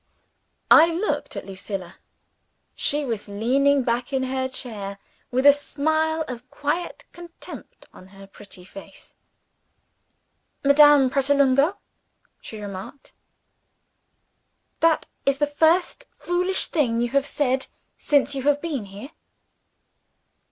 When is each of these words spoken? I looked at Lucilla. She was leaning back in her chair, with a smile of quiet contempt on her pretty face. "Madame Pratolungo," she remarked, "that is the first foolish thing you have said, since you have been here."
I 0.71 0.87
looked 0.87 1.35
at 1.37 1.45
Lucilla. 1.45 1.97
She 2.73 3.05
was 3.05 3.27
leaning 3.27 3.83
back 3.83 4.11
in 4.11 4.23
her 4.23 4.47
chair, 4.49 4.97
with 5.29 5.45
a 5.45 5.51
smile 5.53 6.25
of 6.27 6.49
quiet 6.49 7.05
contempt 7.11 7.85
on 7.93 8.07
her 8.07 8.25
pretty 8.25 8.65
face. 8.65 9.13
"Madame 10.63 11.11
Pratolungo," 11.11 11.77
she 12.41 12.59
remarked, 12.59 13.13
"that 14.79 15.05
is 15.27 15.37
the 15.37 15.45
first 15.45 16.05
foolish 16.17 16.65
thing 16.65 16.99
you 16.99 17.09
have 17.09 17.27
said, 17.27 17.67
since 17.99 18.33
you 18.33 18.41
have 18.41 18.59
been 18.59 18.85
here." 18.85 19.11